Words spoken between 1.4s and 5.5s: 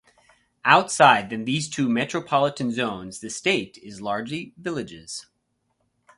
these two metropolitan zones, the state is largely villages.